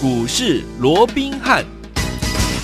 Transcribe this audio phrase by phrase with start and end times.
[0.00, 1.77] 股市罗宾汉。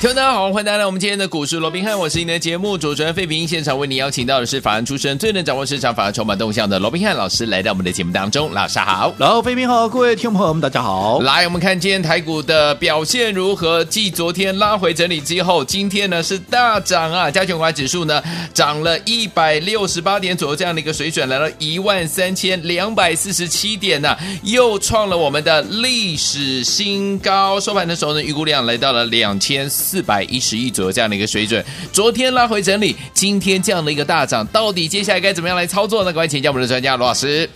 [0.04, 3.48] 大家好，欢迎大家来我们今天的股市罗宾汉，我是你的节目主持人费平。
[3.48, 8.52] 现场为你邀请到的是法案出身、最能掌握市场法案筹码动向的罗宾汉老师，来到我们的节目当中。
[8.52, 11.20] 老师好，然后费平好，各位听众朋友们，大家好。
[11.22, 13.82] 来，我们看今天台股的表现如何？
[13.86, 17.30] 继昨天拉回整理之后，今天呢是大涨啊！
[17.30, 27.58] 加权股价指数呢涨了一百六十八点左右，这样的一个水准，来到一万三千两百四十七点呢、啊，又创了我们的历史新高。
[27.58, 29.93] 收盘的时候呢，预估量来到了两千四。
[29.94, 36.12] 四百一十亿左右这样的一个水准，昨天拉回整理，今天这样的一个大涨，到底接下来该怎么样来操作呢？
[36.12, 37.48] 各位请教我们的专家罗老师。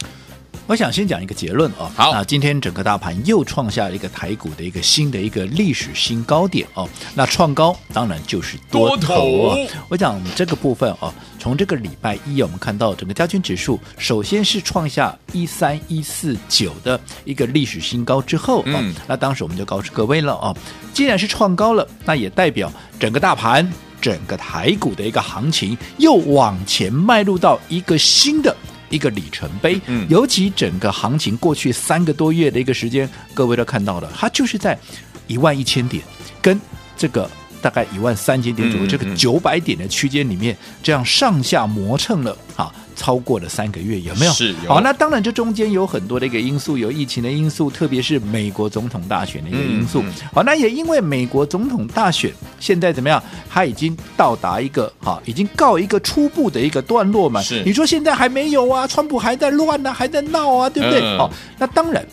[0.67, 1.91] 我想先讲一个结论哦。
[1.95, 6.87] 好，那今天整个大盘又创下了一个台股的一个新的一个历史新高点哦。
[7.15, 9.57] 那创高当然就是多头啊。
[9.89, 20.55] 我讲这个部分哦，从这个礼拜一我们看到整个加权指数首先是创下一三一四九的一个历史新高之后，嗯，那当时我们就告诉各位了哦。
[20.93, 23.67] 既然是创高了，那也代表整个大盘、
[24.01, 28.55] 整个台股的一个行情又往前迈入到一个新的
[28.91, 29.81] 一个里程碑。
[29.87, 34.79] 嗯，尤其整个行情过去三个多月的一个时间，各位都看到了，它就是在
[35.27, 36.03] 一万一千点
[36.41, 36.61] 跟
[36.97, 42.73] 这个大概一万三千点左右这个九百点的区间里面，这样上下磨蹭了啊。
[42.99, 44.33] 超过了三个月，有没有？
[44.33, 44.53] 是。
[44.67, 50.03] 好，那当然，这中间有很多的一个因素，有疫情的因素，特别是美国总统大选的一个因素。
[50.33, 53.23] 好，那也因为美国总统大选现在怎么样？
[53.49, 57.41] 它已经到达一个哈，已经告一个初步的一个段落嘛。
[57.41, 57.63] 是。
[57.63, 58.85] 你说现在还没有啊？
[58.85, 61.01] 川普还在乱呢、啊，还在闹啊，对不对？
[61.01, 62.05] 嗯、好，那当然，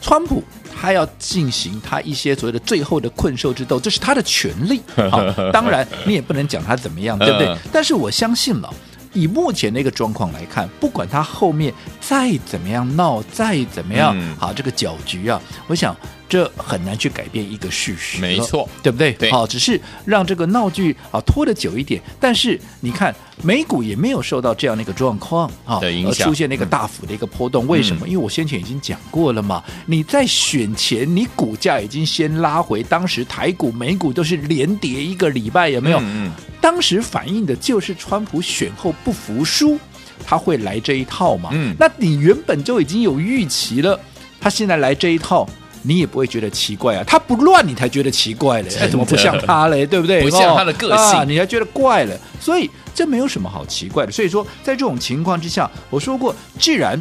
[0.00, 4.80] 川普他要进行他一些所谓的最后的困兽之斗，这是他的权利。
[5.10, 7.46] 好，当然你也不能讲他怎么样，对不对？
[7.48, 8.72] 嗯、 但是我相信了。
[9.14, 15.94] 以目前的一个状况来看，不管他后面再怎么样闹，再怎么样，嗯、好，这个搅局啊，我想
[16.30, 19.12] 这很难去改变一个事实，没错，对不对？
[19.12, 22.00] 对，好，只是让这个闹剧啊拖得久一点。
[22.18, 27.66] 但是你看，美股也没有受到这样的一个状况啊，而出现那个大幅的一个波动。
[27.66, 28.06] 嗯、为什么？
[28.08, 35.98] 因为我先前已经讲过了嘛，你在选前，你股价已经先拉回，当时台股、美股都是连跌一个礼拜，有没有？
[35.98, 36.26] 嗯。
[36.26, 36.32] 嗯
[36.62, 39.76] 当时反映的就是川普选后不服输，
[40.24, 41.50] 他会来这一套嘛？
[41.52, 43.98] 嗯，那你原本就已经有预期了，
[44.40, 45.44] 他现在来这一套，
[45.82, 47.02] 你也不会觉得奇怪啊。
[47.04, 48.68] 他不乱，你才觉得奇怪嘞。
[48.80, 49.84] 哎，怎么不像他嘞？
[49.84, 50.22] 对不对？
[50.22, 52.16] 不像他的个性，啊、你还觉得怪了。
[52.38, 54.12] 所以这没有什么好奇怪的。
[54.12, 57.00] 所以说，在这种情况之下，我说过，既然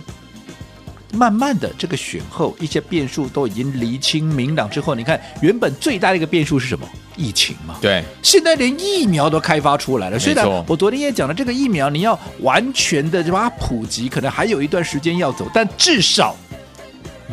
[1.13, 6.87] 慢慢的这个选后一些变数都已经厘清明朗之后，你看原本最大的一个变数是什么？
[7.17, 10.17] 疫情嘛，对，现在连疫苗都开发出来了。
[10.17, 16.35] 虽然我昨天也讲了，这个疫苗你要完全的把它普及，可能还有一段时间要走，但至少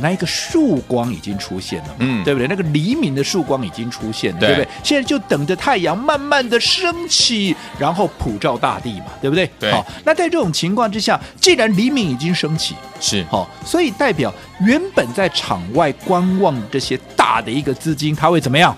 [0.01, 2.47] 那一个曙光已经出现了，嗯，对不对？
[2.49, 4.69] 那个黎明的曙光已经出现了，对，对不对？
[4.83, 9.51] 现在就等着太阳慢慢的升起，然后普照大地嘛，对不对？
[9.59, 9.73] 对。
[9.73, 18.77] 好，那在这种情况之下，既然黎明已经升起，是好，所以代表原本在场外观望这些大的一个资金，它会怎么样？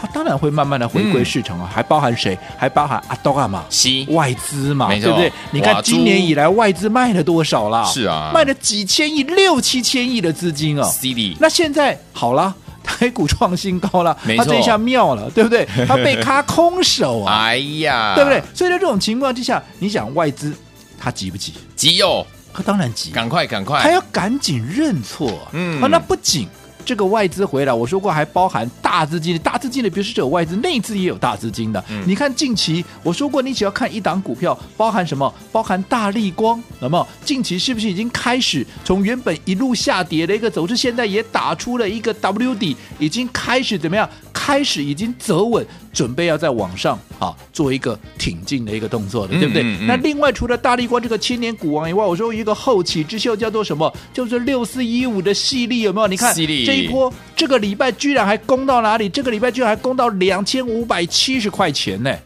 [0.00, 2.38] 它当然会慢慢的回归市场啊，嗯、还包含谁？
[2.56, 5.30] 还包含阿多啊嘛，是外资嘛，对不对？
[5.50, 7.84] 你看今年以来外资卖了多少啦？
[7.84, 10.90] 是啊，卖了几千亿、六七千亿的资金啊、哦。
[10.90, 15.66] CD 那现在好了， 台股创新高了，没错，它这一下妙了，对不对？
[15.86, 18.42] 他被卡空手啊，哎呀，对不对？
[18.54, 20.54] 所以在这种情况之下，你想外资
[20.98, 21.52] 他急不急？
[21.76, 25.46] 急哦，他当然急，赶快赶快，它要赶紧认错。
[25.52, 26.48] 嗯，啊，那不仅。
[26.84, 31.82] 这个外资回来，我说过还包含大资金的，大资金的，比如说这有外资，内资也有大资金的。
[31.88, 35.32] 嗯、你看近期，我说过，你只要看一档股票，包含什么？
[35.52, 44.08] 包含大立光，那么近期是不是已经开始从原本一路下跌的一个走势，现在也打出了一个 W 底，已经开始怎么样？
[44.42, 49.62] 开始已经走稳，准备要在往上啊做一个挺进的一个动作了，对不对？
[49.62, 53.92] 嗯嗯嗯、那另外除了大力光这个千年股王以外，我说一个后起之秀叫做什么？
[54.14, 56.08] 就是六四一五的矽力有没有？
[56.08, 59.10] 你看力这一波，这个礼拜居然还攻到哪里？
[59.10, 62.16] 这个礼拜居然还攻到两千五百七十块钱呢！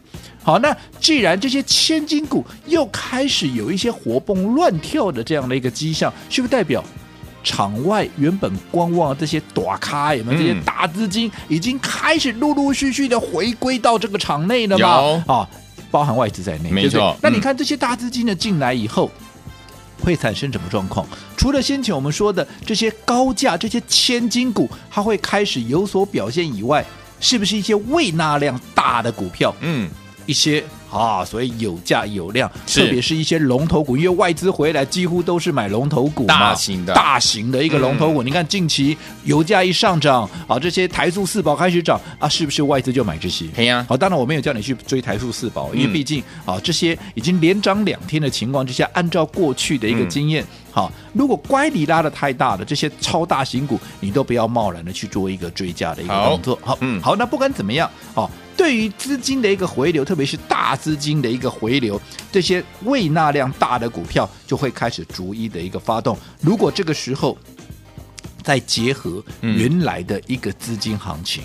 [0.41, 6.81] 好，那既然这些千金股又开始有一些活蹦乱跳的这样的一个迹象，是不是代表？
[7.45, 15.23] 场外原本观望的这些大咖，有没有这些大资金已经开始陆陆续续的回归到这个场内了吗？
[15.27, 15.47] 有啊，
[15.91, 16.99] 包含外资在内，没错。
[16.99, 19.09] 对对，那你看这些大资金的进来以后，
[20.01, 21.07] 会产生什么状况？
[21.37, 26.83] 除了先前我们说的这些高价、这些千金股，它会开始有所表现以外，
[27.19, 29.55] 是不是一些未纳量大的股票？
[29.61, 29.87] 嗯。
[30.25, 36.93] 一些啊，所以有价有量，特别是一些龙头股，因为外资回来几乎都是买龙头股嘛，大型的。
[36.93, 38.23] 大型的一个龙头股。
[38.23, 38.25] 嗯。
[38.25, 43.47] 你看近期油价一上涨啊，这些台塑四宝开始涨啊，是不是外资就买这些？
[43.47, 43.85] 对呀。
[43.89, 45.93] 好，当然我没有叫你去追台塑四宝，因为嗯。
[45.93, 56.59] 毕竟啊，这些已经连涨两天的情况之下，按照过去的一个经验，好，如果乖离拉的太大的这些超大型股，你都不要贸然的去做一个追加的一个动作。
[56.61, 61.97] 好，嗯好，那不管怎么样，好，对于资金的一个回流，特别是大资金的一个回流，
[62.29, 66.17] 这些未纳量大的股票就会开始逐一的一个发动。
[66.41, 67.37] 如果这个时候
[68.43, 71.41] 再结合嗯原来的一个资金行情，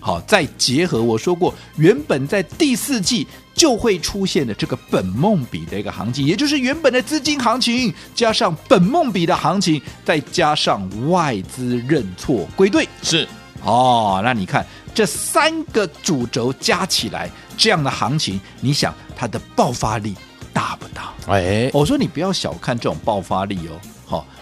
[0.00, 3.24] 好，再结合我说过，原本在第四季
[3.54, 12.88] 就会出现的这个本梦比的一个行情，也就是原本的资金行情加上本梦比的行情，再加上外资认错归队。
[13.02, 13.26] 是
[13.62, 20.14] 哦，那你看这三个主轴加起来，这样的行情，你想它的爆发力
[20.52, 21.12] 大不大？
[21.28, 23.80] 哎，我说你不要小看这种爆发力哦。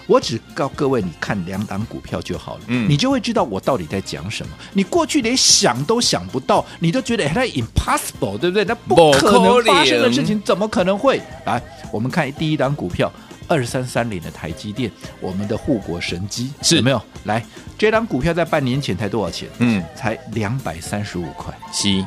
[0.02, 4.52] 好、我只告各位，你看两档股票就好了，嗯你就会知道我到底在讲什么。
[4.72, 8.64] 你过去连想都想不到，你都觉得哎它 impossible，对不对？
[8.64, 11.20] 那不可能发生的事情，怎么可能会？
[11.46, 11.62] 来，
[11.92, 13.10] 我们看第一档股票。
[13.48, 14.90] 二三三零的台积电，
[15.20, 17.02] 我们的护国神机是有没有？
[17.24, 17.44] 来，
[17.76, 19.46] 这档股票在半年前才多少钱？
[19.58, 21.52] 嗯，才两百三十五块。
[21.70, 22.06] 七，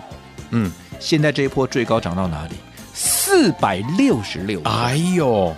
[0.50, 2.56] 嗯，现在这一波最高涨到哪里？
[2.96, 4.60] 四百六十六。
[4.64, 5.54] 哎呦，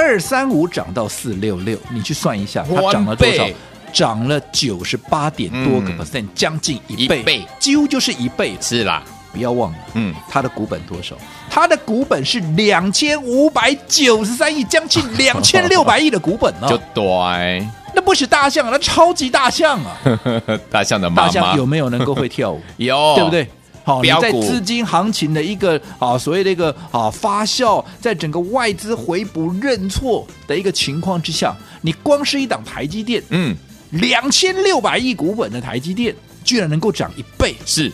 [0.00, 3.46] 二三五涨到四六六，你去算一下，它涨了多少？
[3.92, 8.56] 涨了九十八点多个嗯 percent，、将近一倍，一倍几乎就是一倍。
[8.60, 9.02] 是啦，
[9.32, 11.14] 不要忘了，嗯，它的股本多少？
[11.50, 20.00] 它的股本是两千五百九十三亿，将近 两千六百亿的股本呢、就对，那不是大象，那超级大象啊！
[20.70, 22.62] 大象的妈妈大象有没有能够会跳舞？
[22.78, 23.48] 有，对不对？
[23.90, 33.56] 好，你在资金行情的一个啊，所谓的一个啊发酵，在整个外资回补认错的一个情况之下，你光是一档台积电，嗯，
[33.90, 36.14] 两千六百亿股本的台积电，
[36.44, 37.90] 居然能够涨一倍，是。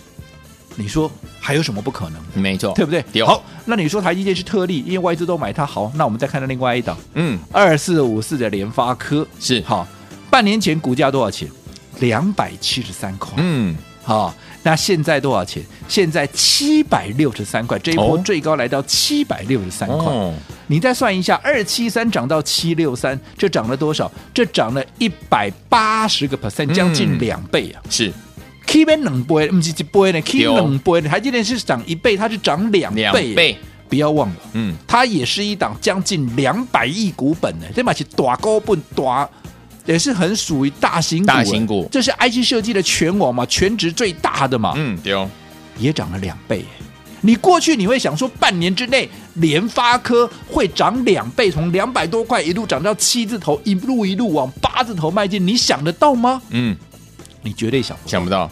[0.78, 1.10] 你说
[1.40, 2.14] 还有什么不可能？
[2.34, 2.38] 的？
[2.38, 3.02] 没错，对不对？
[3.14, 9.62] 有好，那你说台积电是特例，因为外资都买它，好，那我们再看到另外一档嗯，二四五四的联发科，是。
[9.62, 9.88] 好，
[10.28, 11.49] 半年前股价多少钱？
[12.00, 13.75] 两百七十三块，嗯，
[14.06, 14.32] 好、
[14.62, 15.61] 那现在多少钱？
[15.88, 19.99] 现在七百六十三块，这一波哦最高来到七百六十三块。
[19.99, 20.32] 哦，
[20.69, 24.11] 你再算一下，二七三涨到七六三，这涨了多少？
[24.32, 27.82] 这涨了一百八十个 percent，将近两倍啊！
[27.91, 28.12] 是
[28.64, 31.09] K 边两倍，不是一倍呢，K 有两倍呢。
[31.09, 39.29] 台积电是涨一倍，它是涨两倍，两倍，不要忘了，嗯，它也是一档将近两百亿股本呢，这嘛是大股本大。
[39.87, 41.88] 也是很属于大型股，大型股。
[41.91, 45.29] 这是 IC 设计的全网嘛，全值最大的嘛，嗯，对，
[45.79, 46.65] 也涨了两倍。
[47.23, 56.41] 你过去你会想说，半年之内联发科会涨两倍，从两百多块一路涨到七字头，一路一路往八字头迈进，你想得到吗？
[56.50, 56.77] 嗯，
[57.43, 58.11] 你绝对想不到。
[58.11, 58.50] 想不到，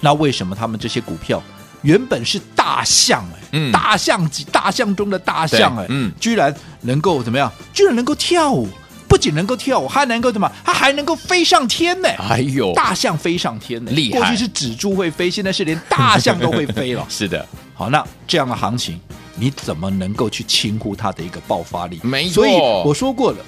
[0.00, 1.42] 那为什么他们这些股票
[1.82, 3.72] 原本是大象哎、嗯。
[3.72, 6.12] 大象级大象中的大象哎、对嗯。
[6.18, 7.52] 居然能够怎么样？
[7.74, 8.83] 居然能够跳舞，不
[9.24, 10.50] 仅能够跳舞，还能够怎么？
[10.62, 17.04] 它还能够飞上天呢、哎呦，大象飞上天呢、厉害过去是蜘蛛会飞，现在是连大象都会飞了。
[17.08, 19.00] 是的，好，那这样的行情，
[19.36, 21.98] 你怎么能够去轻忽它的一个爆发力？
[22.02, 22.52] 没错所以
[22.84, 23.38] 我说过了，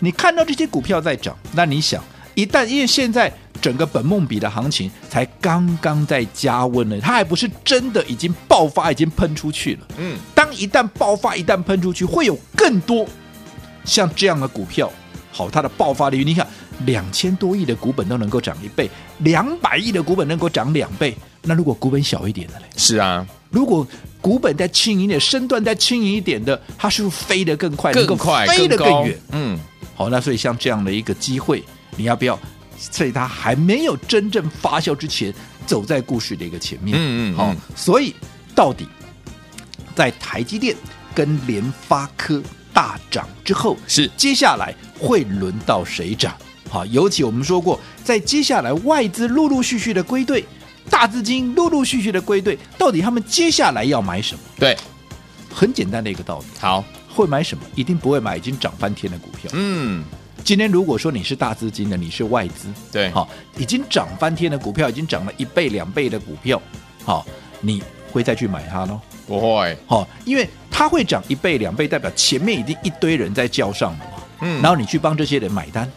[0.00, 2.02] 你看到这些股票在涨，那你想，
[2.34, 3.32] 一旦因为现在
[3.62, 9.86] 整个本梦比的行情才刚刚在加温呢，它还不是真的已经爆发，已经喷出去了。
[9.98, 13.06] 嗯，当一旦爆发，一旦喷出去，会有更多
[13.84, 14.90] 像这样的股票，
[15.30, 16.46] 好，它的爆发力，你看
[16.84, 22.66] 两千多亿的股本都能够涨一倍，两百亿的股本能够涨两倍，那如果股本小一点的嘞？
[22.76, 23.86] 是啊，如果
[24.20, 29.18] 股本再轻盈一点，身段再轻盈一点的，它是不是飞得更快，更快，飞得更高远？
[29.30, 29.58] 嗯，
[29.94, 31.62] 好，那所以像这样的一个机会，
[31.96, 32.38] 你要不要
[32.90, 35.32] 在它还没有真正发酵之前，
[35.64, 36.96] 走在故事的一个前面？
[36.96, 38.14] 好嗯嗯好，所以
[38.54, 38.86] 到底
[39.94, 40.76] 在台积电
[41.14, 46.34] 跟联发科大涨之后，是接下来会轮到谁涨？
[46.68, 50.44] 好，尤其我们说过，在接下来外资陆陆续续的归队，
[50.88, 54.40] 大资金陆陆续续的归队，到底他们接下来要买什么？
[54.58, 54.76] 对，
[55.52, 57.64] 很简单的一个道理，好，会买什么？
[57.74, 59.50] 一定不会买已经涨翻天的股票。
[59.52, 60.04] 嗯，
[60.44, 66.62] 今天如果说你是大资金的，你是外资，对，好，已经涨翻天的股票，已经涨了一倍两倍的股票，
[67.04, 67.26] 好，
[67.60, 69.00] 你会再去买它喽？
[69.30, 74.60] 不会，好，因为它会涨一倍两倍，代表前面已经一堆人在叫上了嘛，嗯。
[74.60, 75.88] 然后你去帮这些人买单，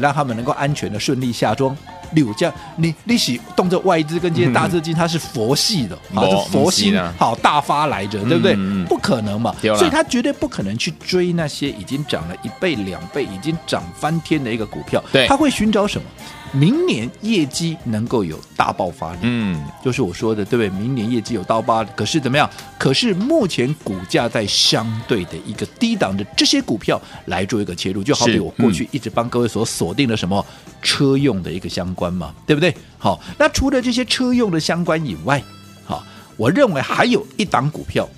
[0.00, 1.76] 让他们能够安全的顺利下庄，
[2.14, 8.54] 柳江，你利息动着外资跟这些大资金，它是佛系的，好、嗯，是佛心好大发来着，对不对？
[8.56, 15.00] 嗯、不可能嘛，所以他绝对不可能去追那些已经涨了一倍两倍、已经涨翻天的一个股票。
[15.12, 16.08] 对，他会寻找什么？
[16.52, 20.68] 明年业绩能够有大爆发力，嗯，就是我说的，对不对？
[20.80, 22.48] 明年业绩有大爆发，可是怎么样？
[22.76, 30.44] 可是目前股价在相对的一个低档的这些股票来做一个切入，就好比我过去一直帮各位所锁定的什么
[30.82, 32.74] 车用的一个相关嘛，对不对？
[32.98, 35.40] 好，那除了这些车用的相关以外，
[35.84, 36.04] 好，
[36.36, 38.08] 我认为还有一档股票，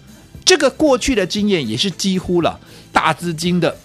[0.42, 2.58] 这个过去的经验也是几乎了
[2.90, 3.76] 大资金的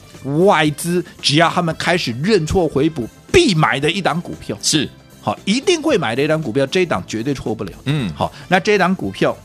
[0.45, 3.07] 外资，只要他们开始认错回补。
[3.31, 4.89] 必买的一档股票是
[5.21, 7.71] 好，一定会买的一档股票，这一档绝对错不了。
[7.85, 9.35] 嗯，好，那这一档股票，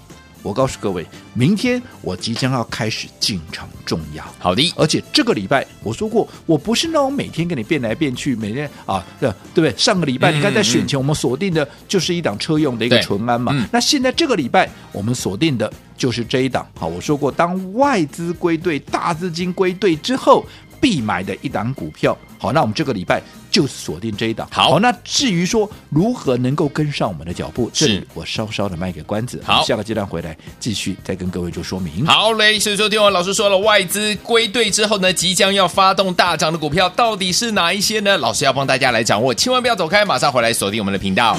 [0.42, 4.24] 我告诉各位，明天我即将要开始进场重压。
[4.38, 9.76] 好的，而且这个礼拜我说过，我不是那种每天跟你变来变去，每天啊，对对不对？
[9.76, 16.64] 上个礼拜、嗯、你看在选前我们锁定的就是一档车用的一个纯安嘛，嗯、那现在这个礼拜我们锁定的就是这一档。
[16.78, 20.44] 好，我说过，当外资归队、大资金归队之后。
[20.82, 23.22] 必买的一档股票，好，那我们这个礼拜
[23.52, 24.48] 就锁定这一档。
[24.50, 29.40] 好，好，那至于说如何能够跟上我们的脚步，是这里我稍稍的卖个关子。
[29.44, 32.04] 好，下个阶段回来继续再跟各位做说明。
[32.06, 38.16] 好嘞，所以说听完老师说了，外资归队之后呢，即将要发动大涨的股票到底是哪一些呢？
[38.16, 41.36] 老师要帮大家来掌握，千万不要走开，马上回来锁定我们的频道。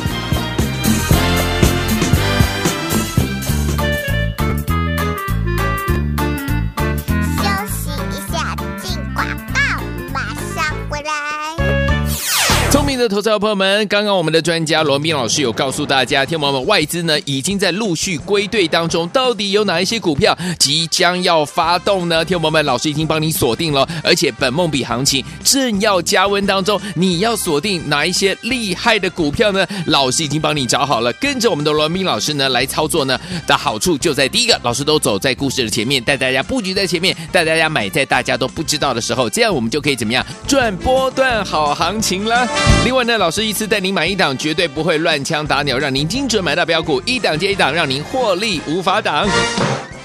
[13.04, 22.24] 的投资者朋友们，刚刚我们的专家罗宾老师有告诉大家，天王们外资呢已经在陆续归队当中，到底有哪一些股票即将要发动呢？
[22.24, 29.68] 天王们，老师已经帮你锁定了，而且本梦比行情正要加温当中，你要锁定哪一些厉害的股票呢？
[29.88, 42.48] 老师已经帮你找好了，跟着我们的罗宾老师呢来操作呢的好处就在第一个，老师都走在故事的前面，带大家布局在前面，带大家买在大家都不知道的时候，这样我们就可以怎么样赚波段好行情了。
[42.86, 49.28] 另外呢，老师一次带您买一档，绝对不会乱枪打鸟，让您精准买到标股，一档接一档，让您获利无法挡。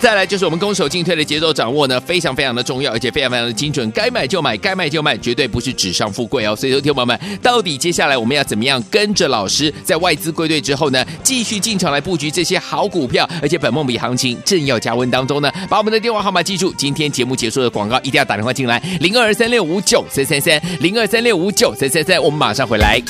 [0.00, 6.54] 再来就是我们攻守进退的节奏掌握呢，非常非常的重要，而且非常非常的精准，该买就买，该卖就卖，绝对不是纸上富贵哦。
[6.54, 15.52] 所以说，听众朋友们，到底接下来我们要怎么样跟着老师，在外资归队之后呢，继续进场来布局这些好股票，而且本梦比行情正要加温当中呢？
[15.68, 23.02] 把我们的电话号码记住，今天节目结束的广告一定要打电话进来，零二三六五九三三三，零二三六五九三三三，我们马上回来。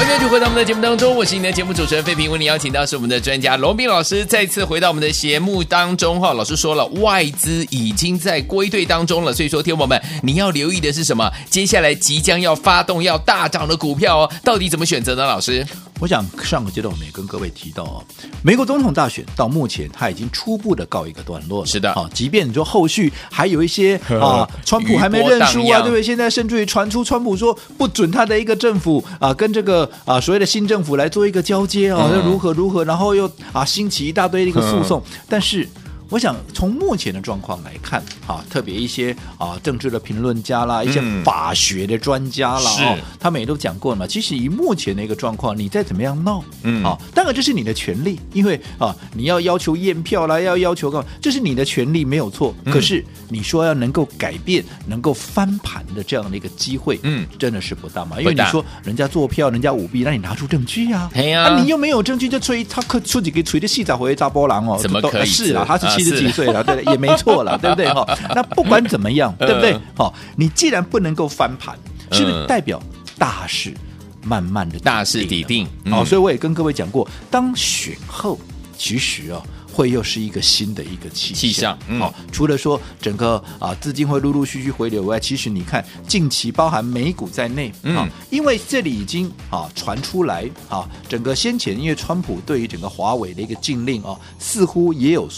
[0.00, 6.32] 欢迎回到我们的节目当中，我是你的节目主持人费平，为你邀请到是我们的专家龙斌老师，再次回到我们的节目当中哈。
[6.32, 11.30] 老师说了，外资已经在归队当中了，所以说，天宝们你要留意的是什么？
[11.50, 15.26] 接下来即将要发动要大涨的股票哦，到底怎么选择呢？
[15.26, 15.66] 老师？
[16.00, 18.02] 我想上个阶段我们也跟各位提到啊，
[18.42, 21.66] 美国总统大选到目前他已经初步的告一个段落了。
[21.66, 26.02] 是的，啊，即便你说后续还有一些啊，川普还没认输啊，对不对？
[26.02, 35.68] 现在甚至于传出川普说不准他的一个政府啊，跟这个啊所谓的新政府来做一个交接啊，要如何如何，然后又啊兴起一大堆的一个诉讼，但是。
[36.10, 44.06] 我想从目前的状况来看，哈，特别一些啊政治的评论家啦，一些法学的专家啦，哦，他们也都讲过了嘛。
[44.06, 52.52] 其实以目前的一个状况，你再怎么样闹，嗯，啊，当然这是你的权利，因为啊，你要要求验票啦，要要求干嘛，这是你的权利没有错。
[52.66, 58.20] 可是你说要能够改变、能够翻盘的这样的一个机会，嗯，真的是不大嘛。
[58.20, 61.08] 因为你说人家做票，人家舞弊，那你拿出证据啊？
[61.14, 64.76] 哎呀，你又没有证据，就吹他可出几个吹的戏找回砸波浪哦？
[64.76, 65.26] 怎么可以？
[65.26, 65.99] 是啊，他是。
[66.02, 67.88] 七十几岁了，对， 也没错了，对不对？
[67.92, 69.78] 哈， 那不管怎么样，对不对？
[69.96, 71.78] 好，你既然不能够翻盘，
[72.12, 72.82] 是不是代表
[73.18, 73.74] 大势
[74.22, 75.66] 慢慢的大势已定？
[75.90, 78.38] 好，所以我也跟各位讲过，当选后，
[78.76, 79.42] 其实哦。
[79.72, 95.28] 会又是一个新的一个气气象，好、嗯，除了说整个啊资金会陆陆续续回流外，其实你看近期包含美股在内，啊、嗯，因为这里已经啊传出来啊，整个先前因为川普对于整个华为的一个禁令啊，似乎也有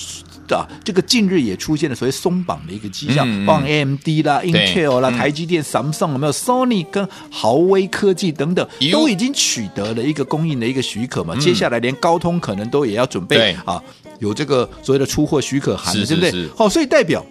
[0.50, 13.82] 啊这个近日也出现了所谓松绑的一个迹象，嗯、包括 AMD 啦、Intel 啦、台积电、Samsung 有没有？Sony 跟豪威科技等等，都已经取得了一个供应的一个许可嘛，嗯、接下来连高通可能都也要准备啊。
[14.18, 16.48] 有这个所谓的出货许可函，对不对？
[16.56, 17.24] 好，所以代表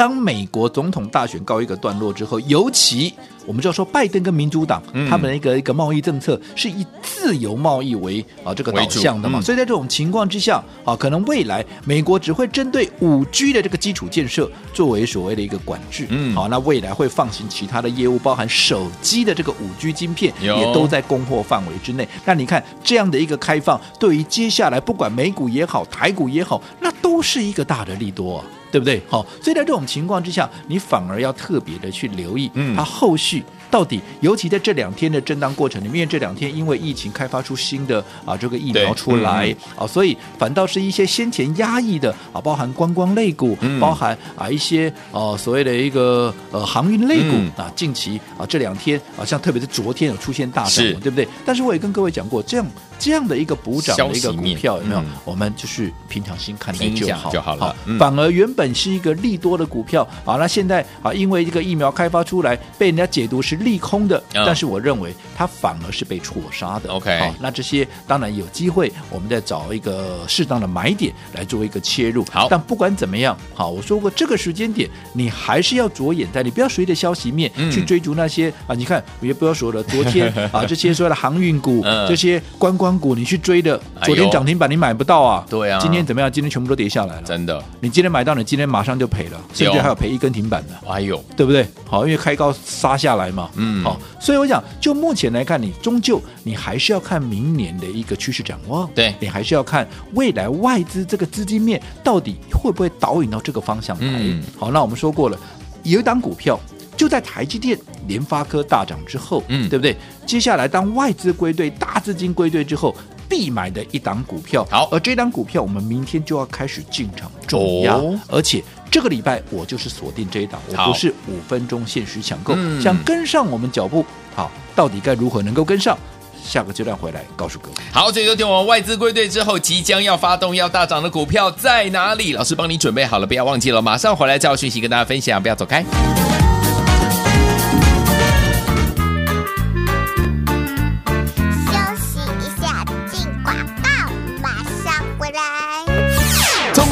[0.00, 3.12] 当美国总统大选告一个段落之后，尤其
[3.44, 22.08] 我们就要说拜登跟民主党、嗯、他们的一个一个贸易政策是以自由贸易为啊这个导向的嘛，嗯、所以在这种情况之下啊，可能未来美国只会针对五 G 的这个基础建设作为所谓的一个管制，嗯，好，那未来会放行其他的业务，包含手机的这个五 G 晶片也都在供货范围之内。
[22.24, 28.44] 那你看这样的一个开放，对于接下来不管美股也好，台股也好，那都是一个大的利多啊。
[28.70, 29.02] 对不对？
[29.08, 51.26] 好，所以在这种情况之下，你反而要特别的去留意，嗯，它后续到底，尤其在这两天的震荡过程里面，这两天因为疫情开发出新的啊这个疫苗出来、嗯、啊，所以反倒是一些先前压抑的啊，包含观光类股，嗯、包含啊一些呃、啊、所谓的一个呃航运类股、嗯、啊，近期啊这两天啊，像特别是昨天有出现大涨，对不对？
[51.46, 52.66] 但是我也跟各位讲过，这样
[52.98, 55.00] 这样的一个补涨的一个股票有没有？
[55.00, 58.50] 嗯、我们就是平常心看待就好就好了，嗯、反而原。
[58.50, 66.90] 本是一个利多的股票啊，那现在啊，因为这个疫苗开发出来，被人家解读是利空的，嗯、但是我认为它反而是被错杀的。
[66.90, 72.24] OK，好，那这些当然有机会，我们再找一个适当的买点来做一个切入。
[72.30, 85.46] 好，但不管怎么样，好，我说过这个时间点，你还是要着眼在，你不要随着消息面去追逐那些、嗯、啊，你看也不要说了，昨天 啊这些所谓的航运股、嗯、这些观光股，你去追的，昨天涨停板你买不到啊。
[85.48, 86.30] 对啊，今天怎么样？
[86.30, 87.22] 今天全部都跌下来了。
[87.22, 88.44] 真的，你今天买到你。
[88.50, 91.66] 今天马上就赔了，甚至还有赔一根停板的，哎呦，对不对？
[91.86, 104.20] 好，因为开高杀下来嘛，嗯，好，所以我想，就目前来看，你终究你还是要看明年的一个趋势展望，对，你还是要看未来外资这个资金面到底会不会导引到这个方向来。
[104.20, 105.38] 嗯、好，那我们说过了，
[105.82, 106.58] 有一档股票
[106.96, 109.96] 就在台积电、联发科大涨之后，嗯，对不对？
[110.26, 112.94] 接下来当外资归队、大资金归队之后。
[113.30, 125.96] 必买的一档股票，好，而这档股票我们明天就要开始进场重压，哦、而且这个礼拜我就是锁定这一档，我不是五分钟限时抢购，嗯、想跟上我们脚步，好，到底该如何能够跟上？
[126.42, 127.74] 下个阶段回来告诉各位。
[127.92, 132.32] 好，这一天我们外资归队之后，即将要发动要大涨的股票在哪里？
[132.32, 135.84] 老师帮你准备好了，不要忘记了，马上回来再有讯息跟大家分享，不要走开。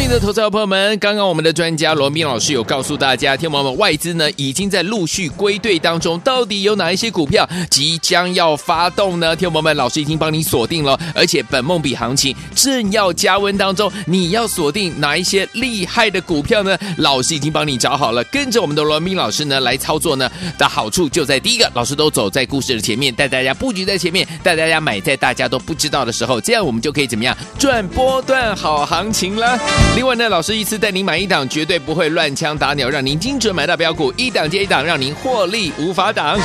[0.08, 9.36] 的投资朋友们，刚刚我们的专家罗宾老师有告诉大家，天王们外资呢已经在陆续归队当中，到底有哪一些股票即将要发动呢？
[9.36, 16.76] 天王们，老师已经帮你锁定了，而且本梦比行情正要加温当中，你要锁定哪一些厉害的股票呢？
[16.96, 29.58] 老师已经帮你找好了，跟着我们的罗宾老师呢来操作呢的好处就在第一个，老师都走在故事的前面，带大家布局在前面，带大家买在大家都不知道的时候，这样我们就可以怎么样赚波段好行情了。
[29.98, 36.38] 另外呢，老师一次带您买一档，绝对不会乱枪打鸟，让您精准买到标股，一档接一档，让您获利无法挡。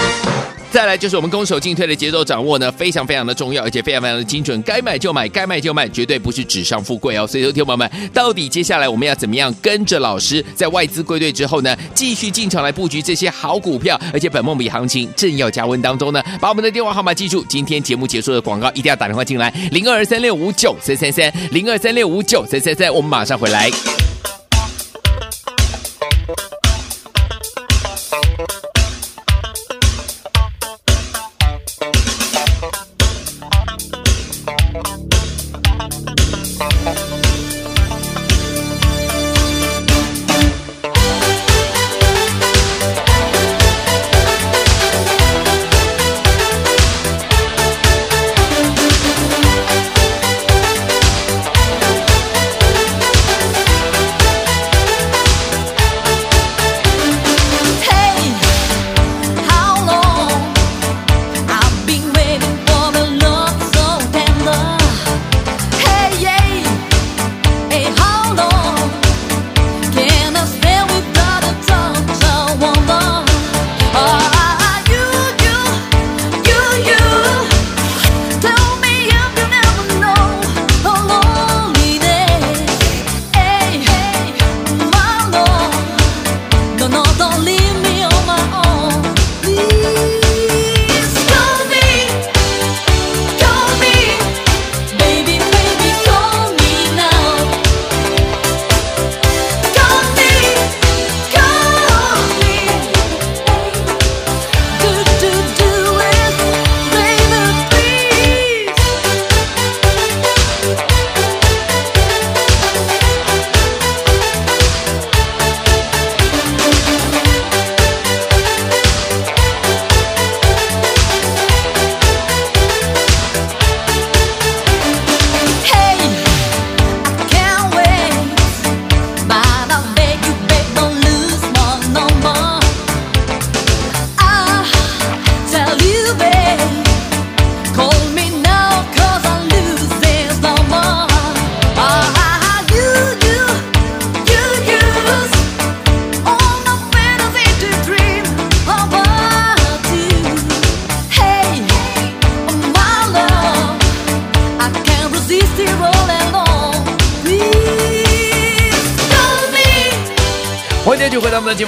[0.73, 7.27] 再来就是我们攻守进退的节奏掌握呢，非常非常的重要，而且非常非常的精准，该买就买，该卖就卖，绝对不是纸上富贵哦。
[7.27, 16.19] 所以，说，听众朋友们，到底接下来我们要怎么样跟着老师，在外资归队之后呢，继续进场来布局这些好股票，而且本梦比行情正要加温当中呢？
[16.41, 23.69] 把我们的电话号码记住，今天节目结束的广告一定要打电话进来，零二三六五九三三三，零二三六五九三三三，我们马上回来。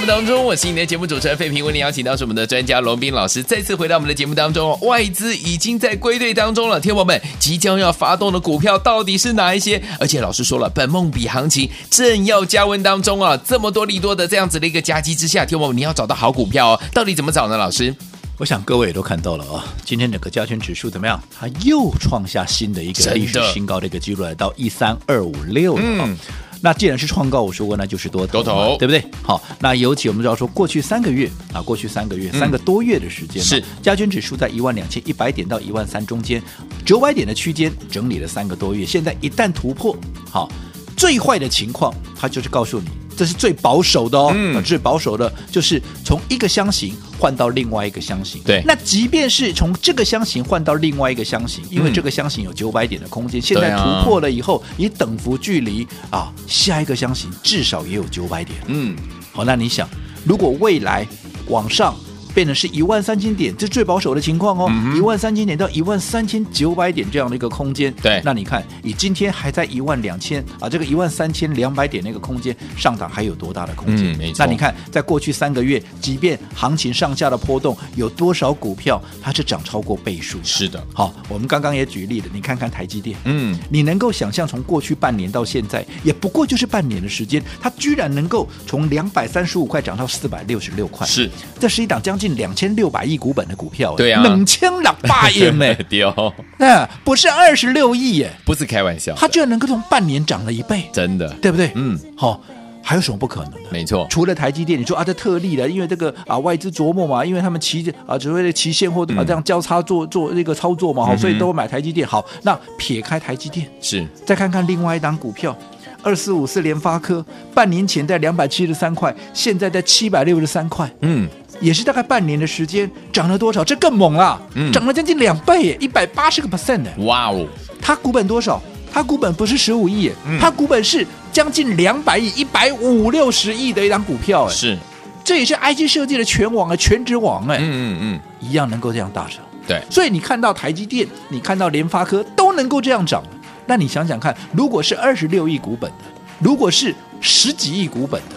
[0.06, 4.78] 目当中，我是你的节目主持人费平，为你邀请到是我们的专家龙斌老师，再次回到我们的节目当中。
[4.82, 9.82] 外资已经在归队当中了，天宝们即将要发动的股票到底是哪一些？
[9.98, 13.36] 而且老师说了，本梦比行情正要加温当中啊！
[13.44, 17.56] 这么多利多的这样子的一个夹击之下，天宝们你要找到好股票哦，到底怎么找呢？
[17.56, 17.92] 老师，
[18.38, 21.20] 我想各位也都看到了啊、哦，今天整个加权指数怎么样？
[21.36, 25.82] 它又创下新的一个历史新高的一个记录，来到一三二五六了。
[25.84, 26.16] 嗯
[26.60, 29.04] 那既然是创高，我说过那就是多头，多头对不对？
[29.22, 36.42] 好，那尤其我们知道说，过去三个月啊，过去三个月、嗯、三个多月的时间，是加权指数在一万两千一百点到一万三中间
[36.84, 39.96] 九百点的区间整理了三个多月，现在一旦突破，
[40.30, 40.50] 好，
[40.96, 42.88] 最坏的情况，它就是告诉你。
[43.16, 48.42] 这是最保守的哦，嗯、最保守的就是从一个箱型换到另外一个箱型。
[48.44, 58.58] 对，那即便是从这个箱型换到另外一个箱型，因为这个箱型有九百点的空间，嗯、现在突破了以后，你等幅距离啊，下一个箱型至少也有九百点。
[58.66, 58.94] 嗯，
[59.32, 59.88] 好，那你想，
[60.24, 61.06] 如果未来
[61.48, 61.96] 往上。
[62.36, 64.70] 变成是一万三千点，这是最保守的情况哦。
[64.94, 74.12] 一万三千点到一万三千九百点这样的一个空间，对，那你看，你今天还在一万两千啊，这个一万三千两百点那个空间上涨还有多大的空间？
[74.12, 74.44] 嗯，没错。
[74.44, 80.38] 那你看，在过去三个月，即便行情上下的波动，有多少股票它是涨超过倍数？
[80.42, 80.86] 是的。
[80.92, 93.06] 好，我们刚刚也举例了，你看看台积电，嗯，你能够想象从过去半年到现在，也不过就是半年的时间，它居然能够从两百三十五块涨到四百六十六块，是，这是一档将近两千六百。
[93.06, 96.12] 亿股本的股票，对啊，冷清两八亿呢， 丢，
[96.58, 101.70] 那不是二十六亿耶，不是开玩笑，它居然能够从半年涨了一倍，真的，对不对？
[101.76, 102.40] 嗯，好、哦，
[102.82, 103.60] 还有什么不可能的？
[103.70, 112.04] 没错，除了台积电，你说啊，这特例的，因为这个啊外资琢磨嘛，因为他们期啊只会期现货啊这样交叉做做那个操作嘛，好、嗯，所以都会买台积电。
[112.04, 114.04] 好，那撇开台积电，是。
[114.24, 115.56] 再看看另外一档股票，
[116.02, 121.28] 二四五四联发科，半年前在两百七十三块，现在在七百六十三块，嗯。
[121.60, 123.64] 也是大概半年的时间，涨了多少？
[123.64, 126.90] 这更猛了，嗯，涨了将近两倍，一百八十个 percent 呢！
[126.98, 127.46] 哇哦，
[127.80, 128.60] 它股本多少？
[128.92, 134.78] 它股本不是十五亿，它股本是将近两百亿，一百五六十亿的一张股票，哎，是。
[135.22, 139.38] 这也是 IG 设计的全网啊，全职网哎，嗯嗯嗯，一样能够这样大涨。
[139.66, 143.20] 对，所以你看到台积电，你看到联发科都能够这样涨，
[143.66, 146.04] 那你想想看，如果是二十六亿股本的，
[146.38, 148.36] 如果是十几亿股本的，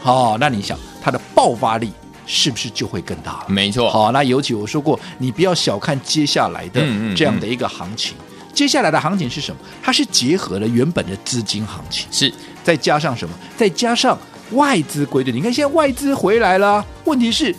[0.00, 1.92] 好、哦，那你想它的爆发力
[2.28, 3.46] 是不是就会更大了？
[3.48, 3.90] 没错。
[3.90, 6.80] 好，那尤其我说过，你不要小看接下来的
[7.16, 9.60] 这样的一个行情，嗯嗯嗯，接下来的行情是什么？
[9.82, 13.34] 它是结合了原本的资金行情，是再加上什么？
[13.56, 14.16] 再加上
[14.52, 15.32] 外资归队。
[15.32, 17.52] 你看现在外资回来了，问题是，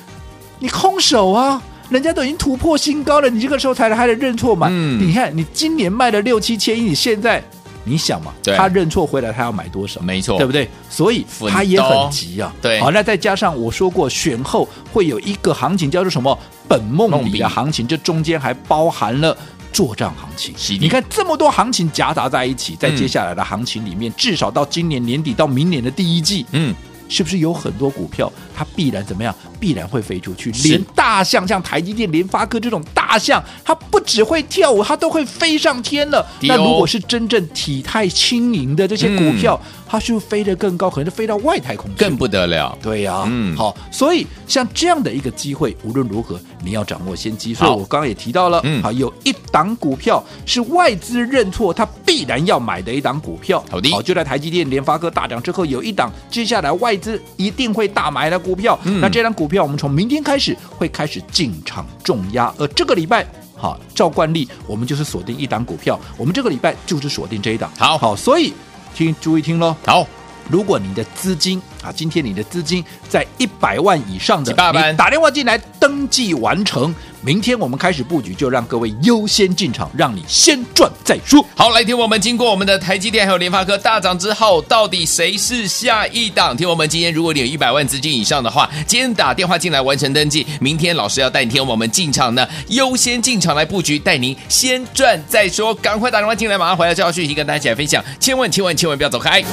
[0.59, 1.61] 你空手啊。
[1.89, 4.67] 人家都已经突破新高了，你这个时候才来还得认错嘛？
[4.69, 7.43] 嗯，你看你今年卖了六七千亿，你现在
[7.89, 9.99] 你想嘛，他认错回来，他要买多少？
[10.01, 10.69] 没错，对不对？
[10.89, 12.53] 所以他也很急啊。
[12.61, 19.35] 对，好，那再加上我说过，选后会有一个行情叫做什么本梦比的行情，这中间还包含了
[19.71, 20.53] 作战行情。
[20.79, 26.73] 你看这么多行情夹杂在一起，在接下来的行情里面，至少到今年年底到明年的第一季，嗯，
[27.09, 29.35] 是不是有很多股票它必然怎么样？
[29.59, 36.25] 必然会飞出去，连大象像台积电、联发科这种大象，它不只会跳舞，它都会飞上天了。
[36.43, 42.77] 那如果是真正体态轻盈的这些股票，嗯、它是不是飞得更高，可能是飞到外太空去，更不得了。
[42.81, 47.53] 对呀、啊，嗯，好，所以像这样的一个机会，无论如何你要掌握先机。
[47.53, 53.61] 所以我刚刚也提到了，嗯，好，有一档股票是外资认错，它必然要买的一档股票。
[53.69, 58.79] 好的，好，就在台积电、联发科大涨之后，有一档接下来外资一定会大买的股票。
[58.85, 59.49] 嗯、那这档股。
[59.49, 63.25] 票我们从明天开始会开始进场重压，而这个礼拜，
[63.55, 67.71] 好，照惯例，我们就是锁定一档股票，我们这个礼拜就是锁定这一档。
[67.75, 68.53] 好好，所以
[68.93, 69.75] 听注意听喽。
[69.85, 70.07] 好，
[70.49, 76.93] 如果你的资金啊，今天你的资金在一百万以上的，你打电话进来登记完成。
[77.21, 81.45] 明天我们开始布局，就让各位优先进场，让你先赚再说。
[81.53, 86.55] 好，来听我们经过我们的台积电还有联发科大涨之后，到底谁是下一档？
[86.55, 95.75] 听我们今天，如果你有一百万资金以上的话，今天打电话进来完成登记，明天老师要带你听我们进场呢，优先进场来布局，带您先赚再说。
[95.75, 99.43] 赶快打电话进来，马上回来就要讯息跟大家一起来分享，千万千万千万不要走开。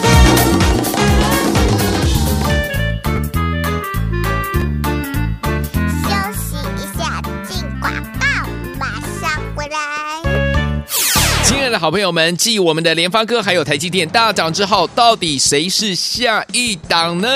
[11.79, 17.29] 好朋友们，继我们的联发科还有台积电大涨之后，到底谁是下一档呢？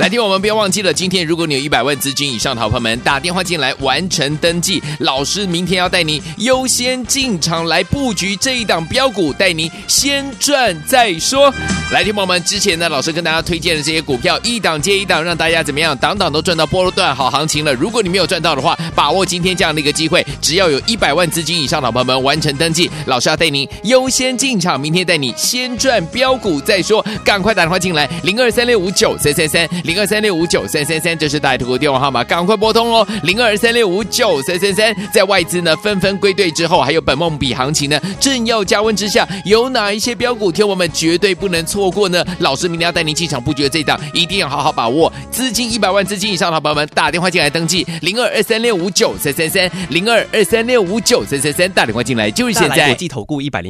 [0.00, 11.52] 来听我们不要忘记了，今天如果你有一百万资金以上的好朋友们，打电话进来完成登记，老师明天要带你优先进场来布局这一档标股，带你先赚再说。
[11.90, 17.74] 来听我们之前呢，老师跟大家推荐的这些股票，一档接一档，让大家怎么样，档档都赚到波段好行情了。
[17.74, 23.68] 如果你没有赚到的话，把握今天这样的一个机会，只要有一百万资金以上的好朋友们完成登记，老师要带您。
[23.84, 42.24] 优先进场，明天带你先赚标股再说，赶快打电话进来，零二三六五九三三三，零二三六五九三三三，这是大图的电话号码，赶快拨通哦，零二三六五九三三三，在外资呢纷纷归队之后，还有本梦比行情呢正要加温之下，有哪一些标股，听我们绝对不能错过呢？
[42.40, 52.88] 老师明天要带您进场布局的这一档，一定要好好把握，资金一百万资金以上的朋友们，打电话进来登记，零二二三六五九三三三，零二二三六五九三三三，打电话进来就是现在。
[52.90, 53.69] 国际投顾一百零